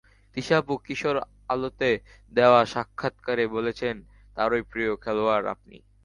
[0.37, 1.17] তিশা আপু কিশোর
[1.49, 1.89] আলোতে
[2.33, 3.95] দেওয়া সাক্ষাত্কারে বলেছেন,
[4.35, 5.77] তাঁরও প্রিয় খেলোয়াড় আপনি।